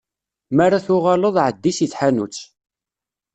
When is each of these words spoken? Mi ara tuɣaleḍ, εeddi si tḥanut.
Mi 0.55 0.61
ara 0.65 0.85
tuɣaleḍ, 0.85 1.35
εeddi 1.43 1.71
si 1.77 1.87
tḥanut. 1.91 2.37